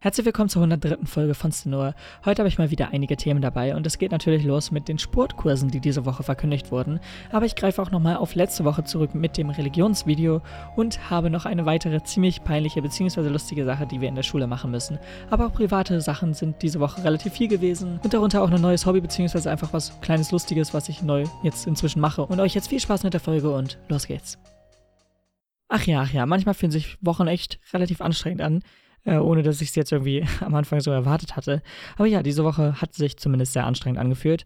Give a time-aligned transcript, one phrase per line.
[0.00, 1.06] Herzlich willkommen zur 103.
[1.06, 1.92] Folge von Stenor.
[2.24, 5.00] Heute habe ich mal wieder einige Themen dabei und es geht natürlich los mit den
[5.00, 7.00] Sportkursen, die diese Woche verkündigt wurden.
[7.32, 10.40] Aber ich greife auch nochmal auf letzte Woche zurück mit dem Religionsvideo
[10.76, 13.22] und habe noch eine weitere ziemlich peinliche bzw.
[13.22, 15.00] lustige Sache, die wir in der Schule machen müssen.
[15.30, 18.86] Aber auch private Sachen sind diese Woche relativ viel gewesen und darunter auch ein neues
[18.86, 19.48] Hobby bzw.
[19.48, 22.24] einfach was kleines Lustiges, was ich neu jetzt inzwischen mache.
[22.24, 24.38] Und euch jetzt viel Spaß mit der Folge und los geht's.
[25.68, 28.62] Ach ja, ach ja, manchmal fühlen sich Wochen echt relativ anstrengend an
[29.04, 31.62] äh, ohne dass ich es jetzt irgendwie am Anfang so erwartet hatte.
[31.96, 34.44] Aber ja, diese Woche hat sich zumindest sehr anstrengend angefühlt.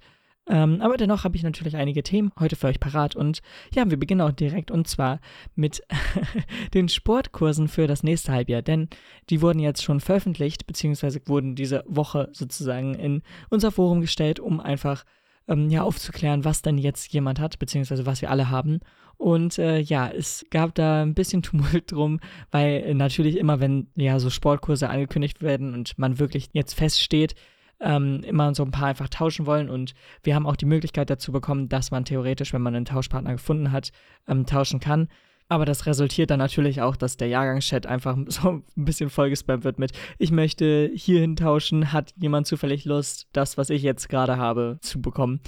[0.48, 3.42] Ähm, aber dennoch habe ich natürlich einige Themen heute für euch parat und
[3.74, 5.20] ja, wir beginnen auch direkt und zwar
[5.54, 5.82] mit
[6.74, 8.88] den Sportkursen für das nächste Halbjahr, denn
[9.30, 14.58] die wurden jetzt schon veröffentlicht, beziehungsweise wurden diese Woche sozusagen in unser Forum gestellt, um
[14.58, 15.04] einfach
[15.48, 18.80] ähm, ja aufzuklären, was denn jetzt jemand hat, beziehungsweise was wir alle haben
[19.22, 22.18] und äh, ja, es gab da ein bisschen Tumult drum,
[22.50, 27.36] weil natürlich immer, wenn ja so Sportkurse angekündigt werden und man wirklich jetzt feststeht,
[27.80, 29.70] ähm, immer so ein paar einfach tauschen wollen.
[29.70, 29.94] Und
[30.24, 33.70] wir haben auch die Möglichkeit dazu bekommen, dass man theoretisch, wenn man einen Tauschpartner gefunden
[33.70, 33.92] hat,
[34.26, 35.06] ähm, tauschen kann.
[35.48, 39.78] Aber das resultiert dann natürlich auch, dass der Jahrgangschat einfach so ein bisschen vollgespammt wird
[39.78, 44.78] mit, ich möchte hierhin tauschen, hat jemand zufällig Lust, das, was ich jetzt gerade habe,
[44.80, 45.40] zu bekommen.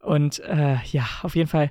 [0.00, 1.70] Und äh, ja, auf jeden Fall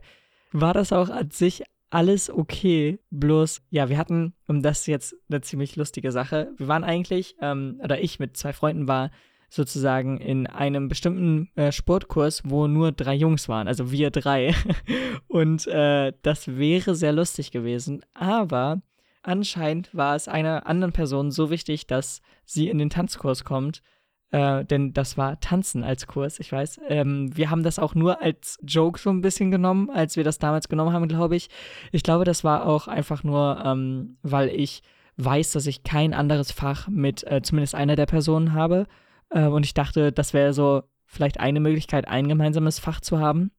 [0.52, 3.00] war das auch an sich alles okay.
[3.12, 6.52] Bloß, ja, wir hatten, um das jetzt eine ziemlich lustige Sache.
[6.58, 9.12] Wir waren eigentlich, ähm, oder ich mit zwei Freunden war
[9.54, 14.56] sozusagen in einem bestimmten äh, Sportkurs, wo nur drei Jungs waren, also wir drei.
[15.28, 18.02] Und äh, das wäre sehr lustig gewesen.
[18.14, 18.82] Aber
[19.22, 23.84] anscheinend war es einer anderen Person so wichtig, dass sie in den Tanzkurs kommt
[24.32, 26.80] äh, denn das war Tanzen als Kurs, ich weiß.
[26.88, 30.40] Ähm, wir haben das auch nur als Joke so ein bisschen genommen, als wir das
[30.40, 31.50] damals genommen haben, glaube ich.
[31.92, 34.84] Ich glaube, das war auch einfach nur, ähm, weil ich
[35.18, 38.88] weiß, dass ich kein anderes Fach mit äh, zumindest einer der Personen habe.
[39.32, 43.52] Äh, und ich dachte, das wäre so vielleicht eine Möglichkeit, ein gemeinsames Fach zu haben.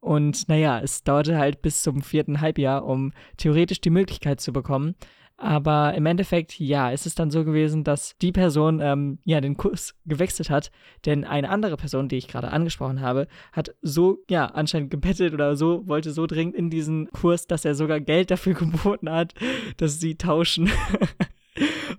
[0.00, 4.94] Und naja, es dauerte halt bis zum vierten Halbjahr, um theoretisch die Möglichkeit zu bekommen.
[5.36, 9.56] Aber im Endeffekt, ja, ist es dann so gewesen, dass die Person ähm, ja den
[9.56, 10.70] Kurs gewechselt hat,
[11.06, 15.56] denn eine andere Person, die ich gerade angesprochen habe, hat so ja anscheinend gebettet oder
[15.56, 19.32] so wollte so dringend in diesen Kurs, dass er sogar Geld dafür geboten hat,
[19.78, 20.70] dass sie tauschen.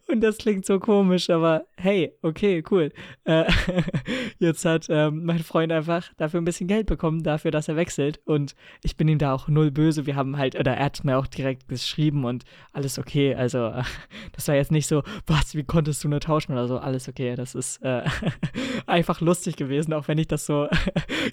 [0.08, 2.92] Und das klingt so komisch, aber hey, okay, cool.
[3.24, 3.46] Äh,
[4.40, 8.20] jetzt hat ähm, mein Freund einfach dafür ein bisschen Geld bekommen, dafür, dass er wechselt.
[8.26, 10.06] Und ich bin ihm da auch null böse.
[10.06, 13.36] Wir haben halt, oder er hat mir auch direkt geschrieben und alles okay.
[13.36, 13.84] Also, äh,
[14.34, 16.78] das war jetzt nicht so, was, wie konntest du nur tauschen oder so.
[16.78, 17.36] Alles okay.
[17.36, 18.04] Das ist äh,
[18.86, 20.68] einfach lustig gewesen, auch wenn ich das so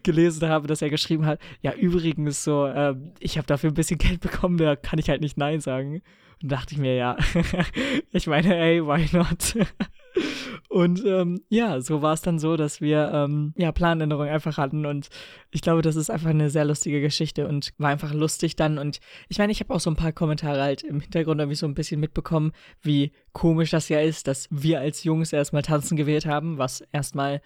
[0.03, 1.41] gelesen habe, dass er geschrieben hat.
[1.63, 5.21] Ja, übrigens so, ähm, ich habe dafür ein bisschen Geld bekommen, da kann ich halt
[5.21, 6.03] nicht Nein sagen.
[6.43, 7.17] Und dachte ich mir, ja,
[8.13, 9.57] ich meine, ey, why not?
[10.69, 14.85] Und ähm, ja, so war es dann so, dass wir ähm, ja Planänderungen einfach hatten
[14.85, 15.09] und
[15.51, 19.01] ich glaube, das ist einfach eine sehr lustige Geschichte und war einfach lustig dann und
[19.29, 21.75] ich meine, ich habe auch so ein paar Kommentare halt im Hintergrund irgendwie so ein
[21.75, 26.59] bisschen mitbekommen, wie komisch das ja ist, dass wir als Jungs erstmal tanzen gewählt haben,
[26.59, 27.41] was erstmal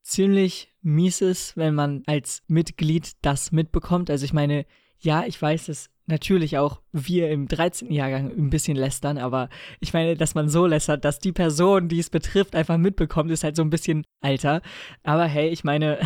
[0.00, 4.10] ziemlich mies ist, wenn man als Mitglied das mitbekommt.
[4.10, 4.64] Also ich meine,
[4.98, 7.90] ja, ich weiß, dass natürlich auch wir im 13.
[7.90, 9.48] Jahrgang ein bisschen lästern, aber
[9.80, 13.44] ich meine, dass man so lästert, dass die Person, die es betrifft, einfach mitbekommt, ist
[13.44, 14.60] halt so ein bisschen alter.
[15.02, 15.98] Aber hey, ich meine,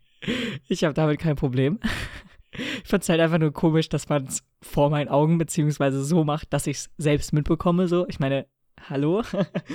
[0.68, 1.80] ich habe damit kein Problem.
[2.52, 6.22] Ich fand es halt einfach nur komisch, dass man es vor meinen Augen beziehungsweise so
[6.22, 7.88] macht, dass ich es selbst mitbekomme.
[7.88, 8.46] So, ich meine,
[8.88, 9.22] hallo.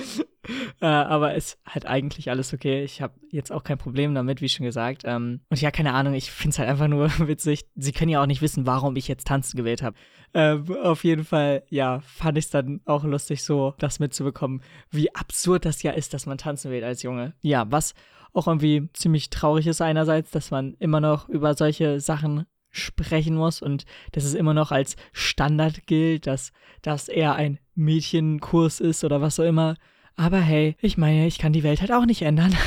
[0.80, 2.82] äh, aber ist halt eigentlich alles okay.
[2.84, 5.02] Ich habe jetzt auch kein Problem damit, wie schon gesagt.
[5.04, 7.66] Ähm, und ja, keine Ahnung, ich finde es halt einfach nur witzig.
[7.74, 9.96] Sie können ja auch nicht wissen, warum ich jetzt Tanzen gewählt habe.
[10.34, 15.14] Ähm, auf jeden Fall, ja, fand ich es dann auch lustig, so das mitzubekommen, wie
[15.14, 17.34] absurd das ja ist, dass man tanzen wählt als Junge.
[17.42, 17.94] Ja, was
[18.32, 22.46] auch irgendwie ziemlich traurig ist einerseits, dass man immer noch über solche Sachen
[22.78, 26.52] sprechen muss und dass es immer noch als Standard gilt, dass
[26.82, 29.76] das eher ein Mädchenkurs ist oder was auch immer.
[30.16, 32.54] Aber hey, ich meine, ich kann die Welt halt auch nicht ändern.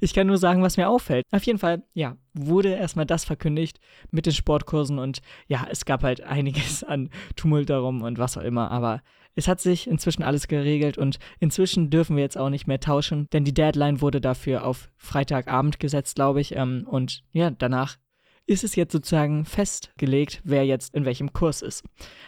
[0.00, 1.24] Ich kann nur sagen, was mir auffällt.
[1.30, 3.80] Auf jeden Fall, ja, wurde erstmal das verkündigt
[4.10, 8.42] mit den Sportkursen und ja, es gab halt einiges an Tumult darum und was auch
[8.42, 9.00] immer, aber
[9.36, 13.26] es hat sich inzwischen alles geregelt und inzwischen dürfen wir jetzt auch nicht mehr tauschen,
[13.32, 17.96] denn die Deadline wurde dafür auf Freitagabend gesetzt, glaube ich, ähm, und ja, danach
[18.46, 21.82] ist es jetzt sozusagen festgelegt, wer jetzt in welchem Kurs ist.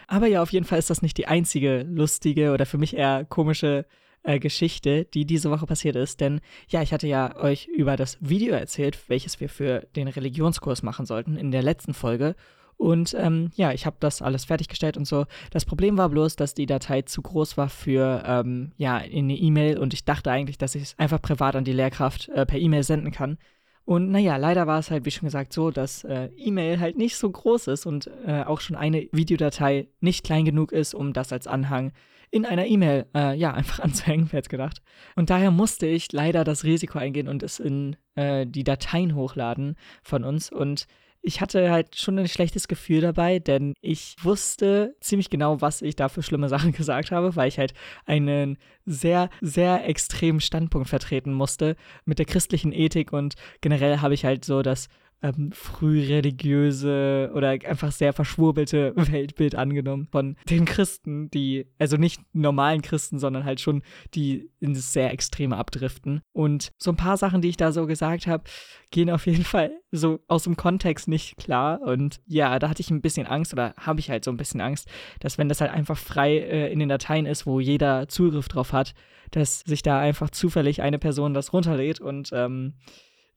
[0.07, 3.25] Aber ja, auf jeden Fall ist das nicht die einzige lustige oder für mich eher
[3.25, 3.87] komische
[4.23, 6.21] äh, Geschichte, die diese Woche passiert ist.
[6.21, 10.83] Denn ja, ich hatte ja euch über das Video erzählt, welches wir für den Religionskurs
[10.83, 12.35] machen sollten in der letzten Folge.
[12.79, 15.25] Und ähm, ja, ich habe das alles fertiggestellt und so.
[15.51, 19.37] Das Problem war bloß, dass die Datei zu groß war für ähm, ja, in eine
[19.37, 22.59] E-Mail und ich dachte eigentlich, dass ich es einfach privat an die Lehrkraft äh, per
[22.59, 23.39] E-Mail senden kann.
[23.87, 27.17] Und naja, leider war es halt, wie schon gesagt, so, dass äh, E-Mail halt nicht
[27.17, 31.33] so groß ist und äh, auch schon eine Videodatei nicht klein genug ist, um das
[31.33, 31.93] als Anhang
[32.33, 34.83] in einer E-Mail, äh, ja, einfach anzuhängen, wer hätte gedacht.
[35.15, 39.77] Und daher musste ich leider das Risiko eingehen und es in äh, die Dateien hochladen
[40.03, 40.51] von uns.
[40.51, 40.89] Und
[41.27, 45.97] ich hatte halt schon ein schlechtes Gefühl dabei, denn ich wusste ziemlich genau, was ich
[45.97, 47.75] da für schlimme Sachen gesagt habe, weil ich halt
[48.07, 51.75] einen sehr, sehr extremen Standpunkt vertreten musste
[52.05, 54.89] mit der christlichen Ethik und generell habe ich halt so das
[55.23, 62.83] ähm, frühreligiöse oder einfach sehr verschwurbelte Weltbild angenommen von den Christen, die, also nicht normalen
[62.83, 63.83] Christen, sondern halt schon
[64.15, 66.21] die in das sehr Extreme abdriften.
[66.33, 68.45] Und so ein paar Sachen, die ich da so gesagt habe,
[68.91, 71.81] gehen auf jeden Fall so aus dem Kontext nicht klar.
[71.83, 74.61] Und ja, da hatte ich ein bisschen Angst oder habe ich halt so ein bisschen
[74.61, 74.89] Angst,
[75.21, 78.73] dass wenn das halt einfach frei äh, in den Dateien ist, wo jeder Zugriff drauf
[78.73, 78.95] hat,
[79.31, 82.75] dass sich da einfach zufällig eine Person das runterlädt und ähm,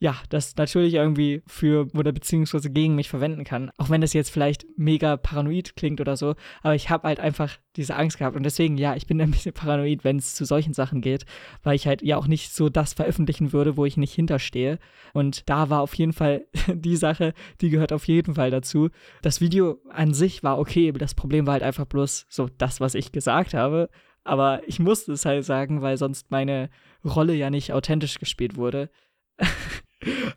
[0.02, 3.70] ja, das natürlich irgendwie für oder beziehungsweise gegen mich verwenden kann.
[3.78, 7.58] Auch wenn das jetzt vielleicht mega paranoid klingt oder so, aber ich habe halt einfach
[7.76, 10.74] diese Angst gehabt und deswegen, ja, ich bin ein bisschen paranoid, wenn es zu solchen
[10.74, 11.26] Sachen geht,
[11.64, 14.80] weil ich halt ja auch nicht so das veröffentlichen würde, wo ich nicht hinterstehe.
[15.14, 18.90] Und da war auf jeden Fall die Sache, die gehört auf jeden Fall dazu.
[19.22, 22.96] Das Video an sich war okay, das Problem war halt einfach bloß so das, was
[22.96, 23.90] ich gesagt habe.
[24.24, 26.70] Aber ich musste es halt sagen, weil sonst meine
[27.04, 28.90] Rolle ja nicht authentisch gespielt wurde.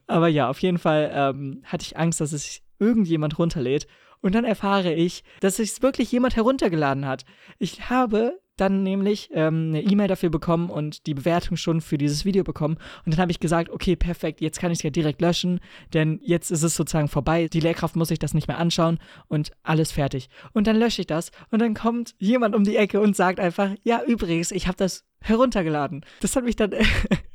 [0.06, 3.86] Aber ja, auf jeden Fall ähm, hatte ich Angst, dass es irgendjemand runterlädt.
[4.20, 7.24] Und dann erfahre ich, dass es wirklich jemand heruntergeladen hat.
[7.58, 12.24] Ich habe dann nämlich ähm, eine E-Mail dafür bekommen und die Bewertung schon für dieses
[12.24, 12.76] Video bekommen.
[13.04, 15.58] Und dann habe ich gesagt, okay, perfekt, jetzt kann ich es ja direkt löschen,
[15.94, 17.48] denn jetzt ist es sozusagen vorbei.
[17.48, 20.28] Die Lehrkraft muss sich das nicht mehr anschauen und alles fertig.
[20.52, 23.70] Und dann lösche ich das und dann kommt jemand um die Ecke und sagt einfach,
[23.82, 26.04] ja, übrigens, ich habe das heruntergeladen.
[26.20, 26.72] Das hat mich dann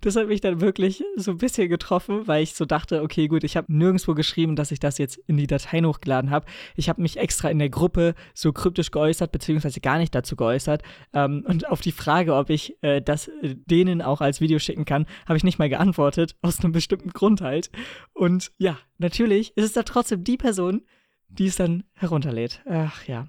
[0.00, 3.44] das hat mich dann wirklich so ein bisschen getroffen, weil ich so dachte, okay, gut,
[3.44, 6.46] ich habe nirgendwo geschrieben, dass ich das jetzt in die Dateien hochgeladen habe.
[6.76, 10.82] Ich habe mich extra in der Gruppe so kryptisch geäußert, beziehungsweise gar nicht dazu geäußert.
[11.12, 14.84] Ähm, und auf die Frage, ob ich äh, das äh, denen auch als Video schicken
[14.84, 17.70] kann, habe ich nicht mal geantwortet, aus einem bestimmten Grund halt.
[18.12, 20.82] Und ja, natürlich ist es da trotzdem die Person,
[21.28, 22.62] die es dann herunterlädt.
[22.66, 23.26] Ach ja.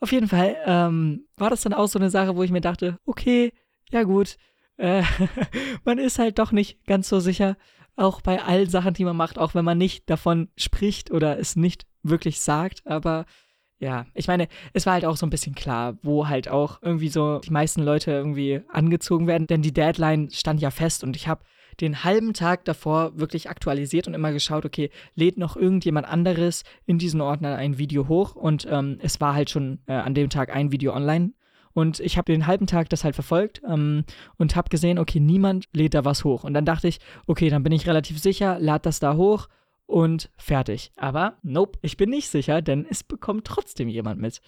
[0.00, 2.98] Auf jeden Fall ähm, war das dann auch so eine Sache, wo ich mir dachte,
[3.04, 3.52] okay,
[3.90, 4.36] ja gut,
[4.82, 5.04] äh,
[5.84, 7.56] man ist halt doch nicht ganz so sicher,
[7.94, 11.56] auch bei allen Sachen, die man macht, auch wenn man nicht davon spricht oder es
[11.56, 13.26] nicht wirklich sagt, aber
[13.78, 17.08] ja, ich meine, es war halt auch so ein bisschen klar, wo halt auch irgendwie
[17.08, 21.28] so die meisten Leute irgendwie angezogen werden, denn die Deadline stand ja fest und ich
[21.28, 21.44] habe
[21.80, 26.98] den halben Tag davor wirklich aktualisiert und immer geschaut, okay, lädt noch irgendjemand anderes in
[26.98, 28.36] diesen Ordner ein Video hoch?
[28.36, 31.32] Und ähm, es war halt schon äh, an dem Tag ein Video online
[31.74, 34.04] und ich habe den halben Tag das halt verfolgt ähm,
[34.36, 36.44] und habe gesehen, okay, niemand lädt da was hoch.
[36.44, 39.48] Und dann dachte ich, okay, dann bin ich relativ sicher, lad das da hoch
[39.86, 40.92] und fertig.
[40.96, 44.40] Aber nope, ich bin nicht sicher, denn es bekommt trotzdem jemand mit.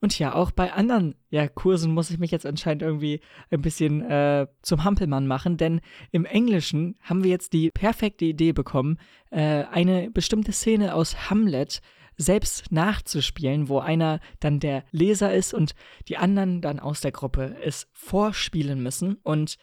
[0.00, 3.20] Und ja, auch bei anderen ja, Kursen muss ich mich jetzt anscheinend irgendwie
[3.50, 5.80] ein bisschen äh, zum Hampelmann machen, denn
[6.10, 8.98] im Englischen haben wir jetzt die perfekte Idee bekommen,
[9.30, 11.82] äh, eine bestimmte Szene aus Hamlet
[12.20, 15.74] selbst nachzuspielen, wo einer dann der Leser ist und
[16.08, 19.14] die anderen dann aus der Gruppe es vorspielen müssen.
[19.22, 19.56] Und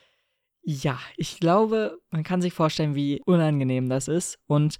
[0.64, 4.40] ja, ich glaube, man kann sich vorstellen, wie unangenehm das ist.
[4.48, 4.78] Und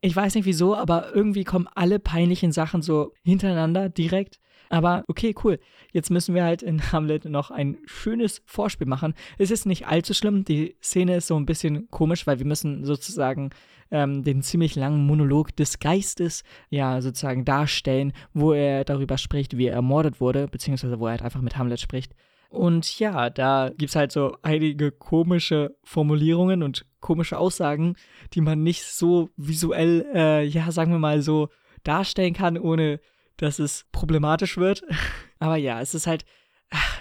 [0.00, 4.38] ich weiß nicht wieso, aber irgendwie kommen alle peinlichen Sachen so hintereinander direkt.
[4.68, 5.58] Aber okay, cool.
[5.92, 9.14] Jetzt müssen wir halt in Hamlet noch ein schönes Vorspiel machen.
[9.38, 10.44] Es ist nicht allzu schlimm.
[10.44, 13.50] Die Szene ist so ein bisschen komisch, weil wir müssen sozusagen
[13.90, 19.66] ähm, den ziemlich langen Monolog des Geistes ja sozusagen darstellen, wo er darüber spricht, wie
[19.66, 22.12] er ermordet wurde, beziehungsweise wo er halt einfach mit Hamlet spricht.
[22.48, 27.96] Und ja, da gibt es halt so einige komische Formulierungen und komische Aussagen,
[28.34, 31.48] die man nicht so visuell, äh, ja, sagen wir mal so
[31.82, 33.00] darstellen kann, ohne
[33.36, 34.82] dass es problematisch wird.
[35.38, 36.24] Aber ja, es ist halt,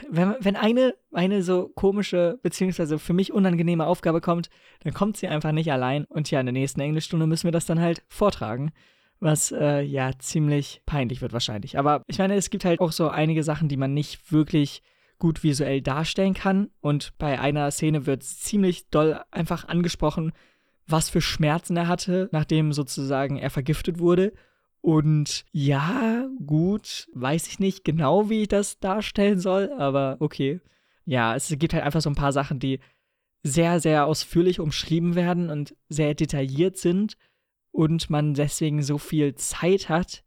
[0.10, 4.50] wenn, wenn eine, eine so komische, beziehungsweise für mich unangenehme Aufgabe kommt,
[4.84, 6.06] dann kommt sie einfach nicht allein.
[6.06, 8.72] Und ja, in der nächsten Englischstunde müssen wir das dann halt vortragen.
[9.20, 11.80] Was äh, ja ziemlich peinlich wird wahrscheinlich.
[11.80, 14.84] Aber ich meine, es gibt halt auch so einige Sachen, die man nicht wirklich
[15.18, 16.70] gut visuell darstellen kann.
[16.82, 20.34] Und bei einer Szene wird ziemlich doll einfach angesprochen,
[20.86, 24.34] was für Schmerzen er hatte, nachdem sozusagen er vergiftet wurde.
[24.86, 30.62] Und ja, gut, weiß ich nicht genau, wie ich das darstellen soll, aber okay.
[31.06, 32.80] Ja, es gibt halt einfach so ein paar Sachen, die
[33.42, 37.18] sehr, sehr ausführlich umschrieben werden und sehr detailliert sind.
[37.76, 40.24] und man deswegen so viel Zeit hat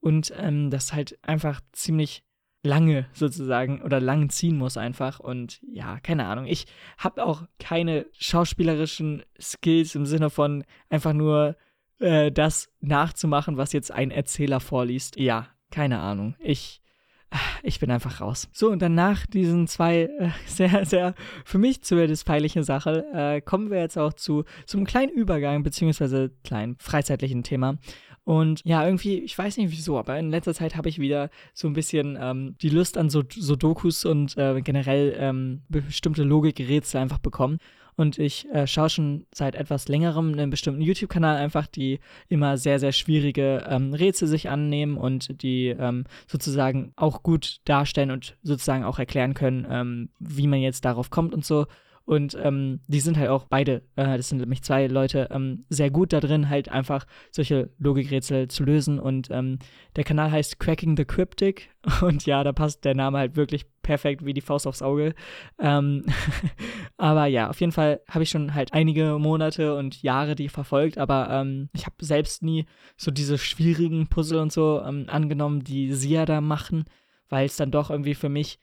[0.00, 2.22] und ähm, das halt einfach ziemlich
[2.62, 6.46] lange sozusagen oder lang ziehen muss einfach und ja, keine Ahnung.
[6.46, 6.66] Ich
[6.98, 11.56] habe auch keine schauspielerischen Skills im Sinne von einfach nur
[12.02, 15.18] äh, das nachzumachen, was jetzt ein Erzähler vorliest.
[15.18, 16.34] Ja, keine Ahnung.
[16.38, 16.82] Ich
[17.62, 18.48] ich bin einfach raus.
[18.52, 23.40] So, und dann nach diesen zwei äh, sehr, sehr für mich zumindest peinlichen Sachen äh,
[23.40, 27.78] kommen wir jetzt auch zu, zu einem kleinen Übergang, beziehungsweise kleinen freizeitlichen Thema.
[28.24, 31.66] Und ja, irgendwie, ich weiß nicht wieso, aber in letzter Zeit habe ich wieder so
[31.66, 37.00] ein bisschen ähm, die Lust an so, so Dokus und äh, generell ähm, bestimmte Logikrätsel
[37.00, 37.58] einfach bekommen.
[37.96, 42.78] Und ich äh, schaue schon seit etwas längerem einen bestimmten YouTube-Kanal einfach, die immer sehr,
[42.78, 48.84] sehr schwierige ähm, Rätsel sich annehmen und die ähm, sozusagen auch gut darstellen und sozusagen
[48.84, 51.66] auch erklären können, ähm, wie man jetzt darauf kommt und so.
[52.04, 55.90] Und ähm, die sind halt auch beide, äh, das sind nämlich zwei Leute, ähm, sehr
[55.90, 58.98] gut da drin, halt einfach solche Logikrätsel zu lösen.
[58.98, 59.58] Und ähm,
[59.96, 61.70] der Kanal heißt Cracking the Cryptic.
[62.02, 65.14] Und ja, da passt der Name halt wirklich perfekt wie die Faust aufs Auge.
[65.58, 66.04] Ähm,
[66.96, 70.98] aber ja, auf jeden Fall habe ich schon halt einige Monate und Jahre die verfolgt,
[70.98, 72.66] aber ähm, ich habe selbst nie
[72.96, 76.84] so diese schwierigen Puzzle und so ähm, angenommen, die sie ja da machen,
[77.28, 78.58] weil es dann doch irgendwie für mich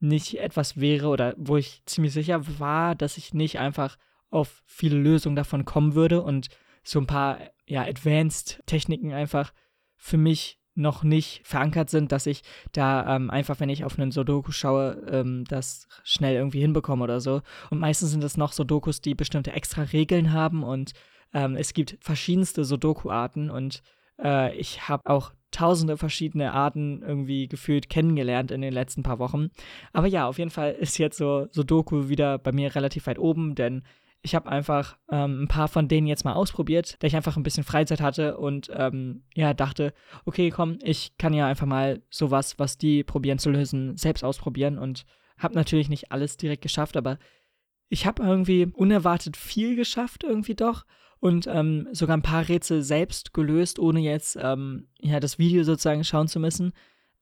[0.00, 3.96] nicht etwas wäre oder wo ich ziemlich sicher war, dass ich nicht einfach
[4.30, 6.48] auf viele Lösungen davon kommen würde und
[6.82, 9.52] so ein paar ja Advanced Techniken einfach
[9.96, 12.42] für mich noch nicht verankert sind, dass ich
[12.72, 17.20] da ähm, einfach, wenn ich auf einen Sudoku schaue, ähm, das schnell irgendwie hinbekomme oder
[17.20, 17.42] so.
[17.70, 20.92] Und meistens sind es noch Sudokus, die bestimmte extra Regeln haben und
[21.34, 23.82] ähm, es gibt verschiedenste Sudoku-Arten und
[24.22, 29.48] äh, ich habe auch tausende verschiedene Arten irgendwie gefühlt kennengelernt in den letzten paar Wochen.
[29.92, 33.54] Aber ja, auf jeden Fall ist jetzt so Sudoku wieder bei mir relativ weit oben,
[33.54, 33.82] denn
[34.22, 37.42] ich habe einfach ähm, ein paar von denen jetzt mal ausprobiert, da ich einfach ein
[37.42, 39.94] bisschen Freizeit hatte und ähm, ja, dachte,
[40.26, 44.78] okay, komm, ich kann ja einfach mal sowas, was die probieren zu lösen, selbst ausprobieren
[44.78, 45.06] und
[45.38, 47.18] habe natürlich nicht alles direkt geschafft, aber
[47.88, 50.84] ich habe irgendwie unerwartet viel geschafft, irgendwie doch
[51.20, 56.02] und ähm, sogar ein paar Rätsel selbst gelöst, ohne jetzt ähm, ja, das Video sozusagen
[56.02, 56.72] schauen zu müssen.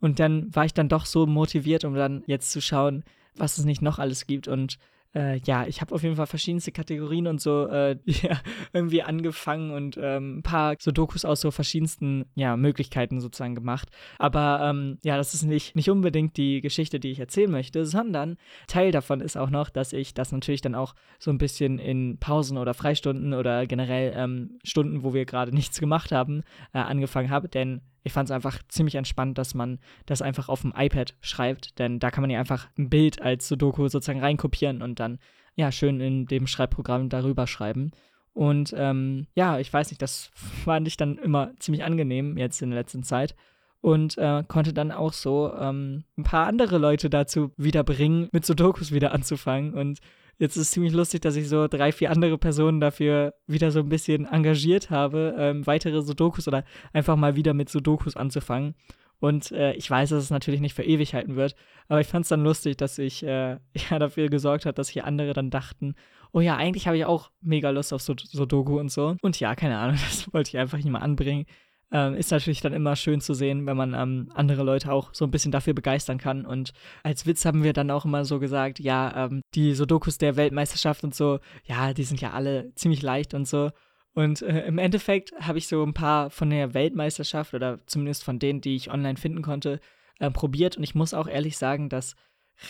[0.00, 3.64] Und dann war ich dann doch so motiviert, um dann jetzt zu schauen, was es
[3.64, 4.46] nicht noch alles gibt.
[4.46, 4.78] Und
[5.14, 8.40] äh, ja, ich habe auf jeden Fall verschiedenste Kategorien und so äh, ja,
[8.72, 13.88] irgendwie angefangen und ähm, ein paar so Dokus aus so verschiedensten ja, Möglichkeiten sozusagen gemacht.
[14.18, 18.36] Aber ähm, ja, das ist nicht, nicht unbedingt die Geschichte, die ich erzählen möchte, sondern
[18.66, 22.18] Teil davon ist auch noch, dass ich das natürlich dann auch so ein bisschen in
[22.18, 27.30] Pausen oder Freistunden oder generell ähm, Stunden, wo wir gerade nichts gemacht haben, äh, angefangen
[27.30, 27.48] habe.
[27.48, 31.78] Denn ich fand es einfach ziemlich entspannt, dass man das einfach auf dem iPad schreibt,
[31.78, 35.18] denn da kann man ja einfach ein Bild als Sudoku sozusagen reinkopieren und dann
[35.56, 37.90] ja schön in dem Schreibprogramm darüber schreiben.
[38.32, 42.70] Und ähm, ja, ich weiß nicht, das fand ich dann immer ziemlich angenehm jetzt in
[42.70, 43.36] der letzten Zeit
[43.80, 48.44] und äh, konnte dann auch so ähm, ein paar andere Leute dazu wieder bringen, mit
[48.44, 50.00] Sudokus wieder anzufangen und
[50.40, 53.80] Jetzt ist es ziemlich lustig, dass ich so drei, vier andere Personen dafür wieder so
[53.80, 58.76] ein bisschen engagiert habe, ähm, weitere Sudokus oder einfach mal wieder mit Sudokus anzufangen.
[59.20, 61.56] Und äh, ich weiß, dass es natürlich nicht für ewig halten wird,
[61.88, 63.58] aber ich fand es dann lustig, dass ich äh,
[63.90, 65.96] ja dafür gesorgt hat, dass hier andere dann dachten,
[66.32, 69.16] oh ja, eigentlich habe ich auch mega Lust auf Sudoku und so.
[69.22, 71.46] Und ja, keine Ahnung, das wollte ich einfach nicht mal anbringen.
[71.90, 75.24] Ähm, ist natürlich dann immer schön zu sehen, wenn man ähm, andere Leute auch so
[75.24, 76.44] ein bisschen dafür begeistern kann.
[76.44, 80.36] Und als Witz haben wir dann auch immer so gesagt, ja, ähm, die Sudokus der
[80.36, 83.70] Weltmeisterschaft und so, ja, die sind ja alle ziemlich leicht und so.
[84.14, 88.38] Und äh, im Endeffekt habe ich so ein paar von der Weltmeisterschaft oder zumindest von
[88.38, 89.80] denen, die ich online finden konnte,
[90.18, 90.76] äh, probiert.
[90.76, 92.16] Und ich muss auch ehrlich sagen, dass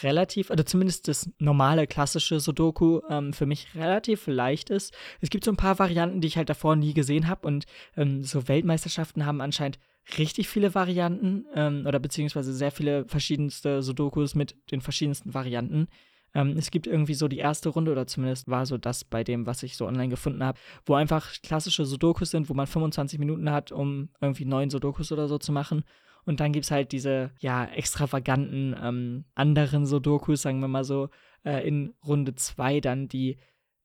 [0.03, 4.95] relativ, oder zumindest das normale klassische Sudoku ähm, für mich relativ leicht ist.
[5.21, 7.67] Es gibt so ein paar Varianten, die ich halt davor nie gesehen habe und
[7.97, 9.79] ähm, so Weltmeisterschaften haben anscheinend
[10.17, 15.89] richtig viele Varianten ähm, oder beziehungsweise sehr viele verschiedenste Sudokus mit den verschiedensten Varianten.
[16.35, 19.47] Ähm, es gibt irgendwie so die erste Runde oder zumindest war so das bei dem,
[19.47, 23.51] was ich so online gefunden habe, wo einfach klassische Sudokus sind, wo man 25 Minuten
[23.51, 25.85] hat, um irgendwie neun Sudokus oder so zu machen.
[26.29, 31.09] Und dann gibt es halt diese, ja, extravaganten ähm, anderen Sudokus, sagen wir mal so,
[31.43, 33.39] äh, in Runde 2 dann, die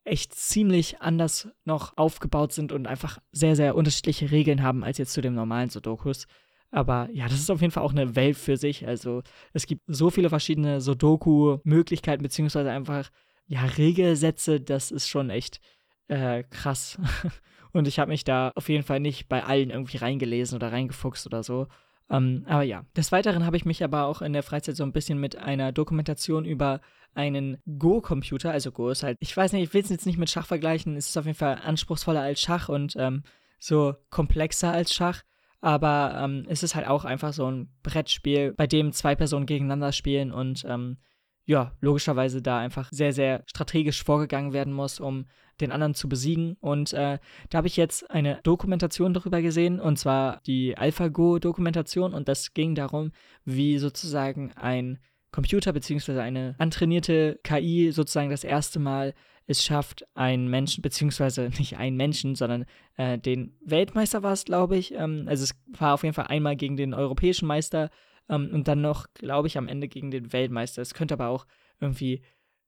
[0.03, 5.13] echt ziemlich anders noch aufgebaut sind und einfach sehr, sehr unterschiedliche Regeln haben als jetzt
[5.13, 6.27] zu dem normalen Sudokus.
[6.69, 8.85] Aber ja, das ist auf jeden Fall auch eine Welt für sich.
[8.85, 9.23] Also
[9.53, 13.09] es gibt so viele verschiedene Sudoku-Möglichkeiten, beziehungsweise einfach,
[13.47, 15.61] ja, Regelsätze, das ist schon echt
[16.09, 16.99] äh, krass.
[17.71, 21.25] und ich habe mich da auf jeden Fall nicht bei allen irgendwie reingelesen oder reingefuchst
[21.25, 21.67] oder so.
[22.09, 24.93] Ähm, aber ja, des Weiteren habe ich mich aber auch in der Freizeit so ein
[24.93, 26.81] bisschen mit einer Dokumentation über
[27.15, 30.29] einen Go-Computer, also Go ist halt, ich weiß nicht, ich will es jetzt nicht mit
[30.29, 33.23] Schach vergleichen, es ist auf jeden Fall anspruchsvoller als Schach und ähm,
[33.59, 35.21] so komplexer als Schach.
[35.61, 39.93] Aber ähm, es ist halt auch einfach so ein Brettspiel, bei dem zwei Personen gegeneinander
[39.93, 40.97] spielen und ähm,
[41.45, 45.25] ja, logischerweise da einfach sehr, sehr strategisch vorgegangen werden muss, um
[45.59, 46.57] den anderen zu besiegen.
[46.61, 47.19] Und äh,
[47.49, 52.13] da habe ich jetzt eine Dokumentation darüber gesehen, und zwar die AlphaGo-Dokumentation.
[52.13, 53.11] Und das ging darum,
[53.45, 54.99] wie sozusagen ein
[55.31, 56.19] Computer bzw.
[56.19, 59.13] eine antrainierte KI sozusagen das erste Mal
[59.45, 64.77] es schafft, einen Menschen, beziehungsweise nicht einen Menschen, sondern äh, den Weltmeister war es, glaube
[64.77, 64.93] ich.
[64.93, 67.89] Ähm, also es war auf jeden Fall einmal gegen den europäischen Meister
[68.29, 70.81] ähm, und dann noch, glaube ich, am Ende gegen den Weltmeister.
[70.81, 71.45] Es könnte aber auch
[71.79, 72.21] irgendwie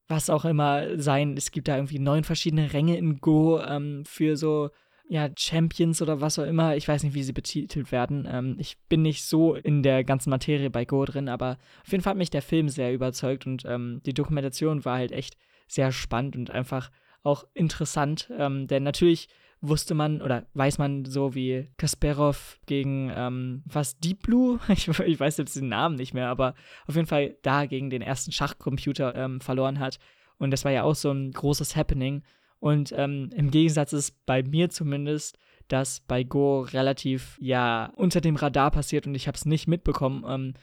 [0.08, 1.36] was auch immer sein.
[1.38, 4.70] Es gibt da irgendwie neun verschiedene Ränge in Go ähm, für so
[5.08, 6.76] ja, Champions oder was auch immer.
[6.76, 8.28] Ich weiß nicht, wie sie betitelt werden.
[8.30, 12.04] Ähm, ich bin nicht so in der ganzen Materie bei Go drin, aber auf jeden
[12.04, 15.92] Fall hat mich der Film sehr überzeugt und ähm, die Dokumentation war halt echt sehr
[15.92, 16.92] spannend und einfach
[17.26, 19.28] auch interessant, ähm, denn natürlich
[19.62, 25.20] wusste man oder weiß man so wie Kasparov gegen ähm, was Deep Blue, ich, ich,
[25.20, 26.54] weiß jetzt den Namen nicht mehr, aber
[26.88, 29.98] auf jeden Fall da gegen den ersten Schachcomputer ähm, verloren hat.
[30.38, 32.24] Und das war ja auch so ein großes Happening.
[32.60, 38.36] Und ähm, im Gegensatz ist bei mir zumindest dass bei Go relativ ja unter dem
[38.36, 40.24] Radar passiert und ich habe es nicht mitbekommen.
[40.28, 40.54] Ähm,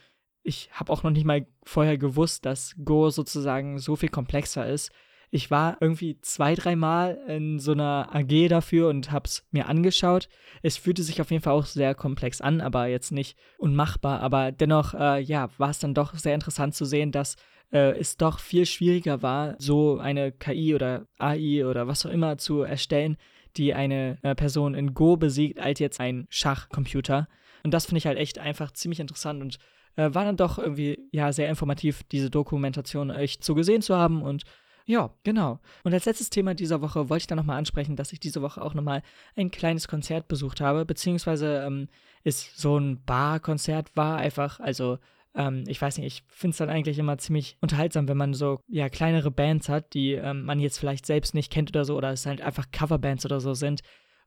[0.43, 4.91] ich habe auch noch nicht mal vorher gewusst, dass Go sozusagen so viel komplexer ist.
[5.35, 10.29] Ich war irgendwie zwei, dreimal in so einer AG dafür und habe es mir angeschaut.
[10.61, 14.21] Es fühlte sich auf jeden Fall auch sehr komplex an, aber jetzt nicht unmachbar.
[14.21, 17.37] Aber dennoch, äh, ja, war es dann doch sehr interessant zu sehen, dass
[17.73, 22.37] äh, es doch viel schwieriger war, so eine KI oder AI oder was auch immer
[22.37, 23.17] zu erstellen,
[23.57, 27.27] die eine äh, Person in Go besiegt, als jetzt ein Schachcomputer.
[27.65, 29.59] Und das finde ich halt echt einfach ziemlich interessant und
[29.97, 34.21] äh, war dann doch irgendwie ja sehr informativ, diese Dokumentation echt so gesehen zu haben
[34.21, 34.45] und
[34.87, 35.61] ja, genau.
[35.85, 38.63] Und als letztes Thema dieser Woche wollte ich dann nochmal ansprechen, dass ich diese Woche
[38.63, 39.03] auch nochmal
[39.37, 41.89] ein kleines Konzert besucht habe, beziehungsweise ähm,
[42.25, 44.99] ist so ein Barkonzert war einfach, also
[45.35, 48.61] ähm, ich weiß nicht, ich finde es dann eigentlich immer ziemlich unterhaltsam, wenn man so
[48.69, 52.11] ja kleinere Bands hat, die ähm, man jetzt vielleicht selbst nicht kennt oder so, oder
[52.11, 53.83] es halt einfach Coverbands oder so sind,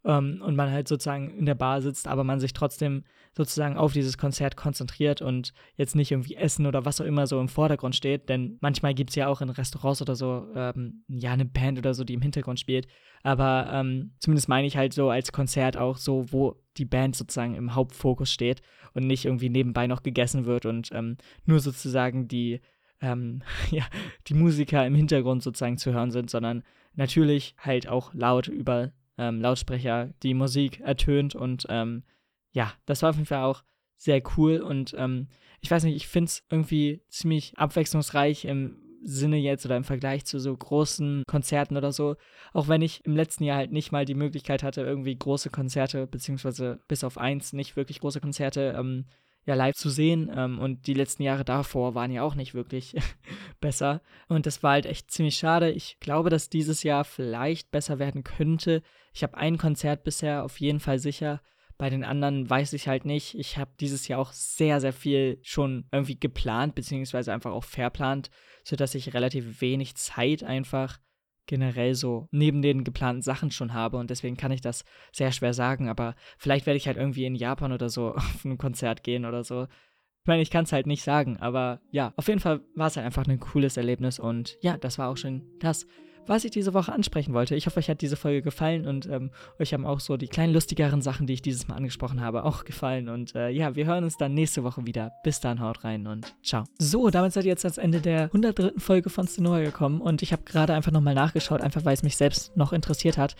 [0.05, 3.91] ähm, und man halt sozusagen in der Bar sitzt, aber man sich trotzdem sozusagen auf
[3.91, 7.95] dieses Konzert konzentriert und jetzt nicht irgendwie Essen oder was auch immer so im Vordergrund
[7.95, 11.77] steht, denn manchmal gibt es ja auch in Restaurants oder so ähm, ja eine Band
[11.77, 12.87] oder so, die im Hintergrund spielt,
[13.23, 17.55] aber ähm, zumindest meine ich halt so als Konzert auch so, wo die Band sozusagen
[17.55, 18.61] im Hauptfokus steht
[18.93, 22.61] und nicht irgendwie nebenbei noch gegessen wird und ähm, nur sozusagen die
[23.01, 23.41] ähm,
[23.71, 23.83] ja,
[24.27, 26.63] die Musiker im Hintergrund sozusagen zu hören sind, sondern
[26.93, 32.04] natürlich halt auch laut über ähm, Lautsprecher die Musik ertönt und ähm,
[32.51, 33.63] ja, das war auf jeden Fall auch
[33.97, 35.28] sehr cool und ähm,
[35.62, 40.25] ich weiß nicht, ich finde es irgendwie ziemlich abwechslungsreich im Sinne jetzt oder im Vergleich
[40.25, 42.15] zu so großen Konzerten oder so.
[42.54, 46.08] Auch wenn ich im letzten Jahr halt nicht mal die Möglichkeit hatte, irgendwie große Konzerte,
[46.08, 49.06] beziehungsweise bis auf eins nicht wirklich große Konzerte ähm,
[49.45, 50.31] ja live zu sehen.
[50.36, 52.95] Ähm, und die letzten Jahre davor waren ja auch nicht wirklich
[53.62, 54.01] besser.
[54.27, 55.71] Und das war halt echt ziemlich schade.
[55.71, 58.81] Ich glaube, dass dieses Jahr vielleicht besser werden könnte.
[59.13, 61.41] Ich habe ein Konzert bisher auf jeden Fall sicher.
[61.77, 63.38] Bei den anderen weiß ich halt nicht.
[63.38, 68.29] Ich habe dieses Jahr auch sehr, sehr viel schon irgendwie geplant, beziehungsweise einfach auch verplant,
[68.63, 70.99] sodass ich relativ wenig Zeit einfach
[71.47, 75.53] generell so neben den geplanten Sachen schon habe und deswegen kann ich das sehr schwer
[75.53, 79.25] sagen, aber vielleicht werde ich halt irgendwie in Japan oder so auf ein Konzert gehen
[79.25, 79.63] oder so.
[79.63, 82.95] Ich meine, ich kann es halt nicht sagen, aber ja, auf jeden Fall war es
[82.95, 85.86] halt einfach ein cooles Erlebnis und ja, das war auch schon das,
[86.27, 87.55] was ich diese Woche ansprechen wollte.
[87.55, 90.53] Ich hoffe, euch hat diese Folge gefallen und ähm, euch haben auch so die kleinen
[90.53, 93.09] lustigeren Sachen, die ich dieses Mal angesprochen habe, auch gefallen.
[93.09, 95.11] Und äh, ja, wir hören uns dann nächste Woche wieder.
[95.23, 96.63] Bis dann, haut rein und ciao.
[96.79, 98.73] So, damit seid ihr jetzt ans Ende der 103.
[98.77, 102.17] Folge von Stenoa gekommen und ich habe gerade einfach nochmal nachgeschaut, einfach weil es mich
[102.17, 103.35] selbst noch interessiert hat.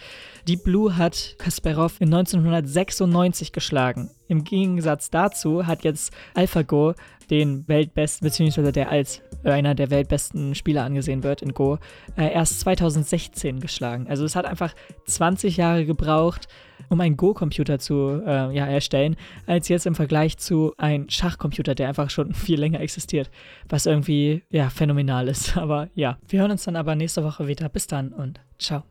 [0.48, 4.10] Deep Blue hat Kasparov in 1996 geschlagen.
[4.28, 6.96] Im Gegensatz dazu hat jetzt AlphaGo
[7.30, 11.78] den Weltbesten, beziehungsweise der als einer der weltbesten Spieler angesehen wird in Go,
[12.18, 14.08] äh, erst 2016 geschlagen.
[14.08, 14.74] Also es hat einfach
[15.06, 16.48] 20 Jahre gebraucht,
[16.90, 21.88] um einen Go-Computer zu äh, ja, erstellen, als jetzt im Vergleich zu einem Schachcomputer, der
[21.88, 23.30] einfach schon viel länger existiert,
[23.70, 25.58] was irgendwie ja phänomenal ist.
[25.66, 27.70] Aber ja, wir hören uns dann aber nächste Woche wieder.
[27.70, 28.84] Bis dann und ciao.